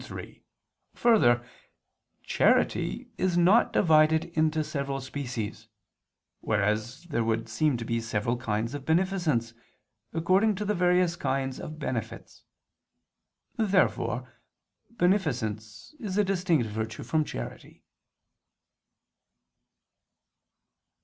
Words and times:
3: 0.03 0.43
Further, 0.95 1.47
charity 2.23 3.11
is 3.19 3.37
not 3.37 3.71
divided 3.71 4.35
into 4.35 4.63
several 4.63 4.99
species: 4.99 5.67
whereas 6.39 7.03
there 7.03 7.23
would 7.23 7.47
seem 7.47 7.77
to 7.77 7.85
be 7.85 8.01
several 8.01 8.35
kinds 8.35 8.73
of 8.73 8.83
beneficence, 8.83 9.53
according 10.11 10.55
to 10.55 10.65
the 10.65 10.73
various 10.73 11.15
kinds 11.15 11.59
of 11.59 11.77
benefits. 11.77 12.45
Therefore 13.57 14.27
beneficence 14.89 15.93
is 15.99 16.17
a 16.17 16.23
distinct 16.23 16.65
virtue 16.65 17.03
from 17.03 17.23
charity. 17.23 17.83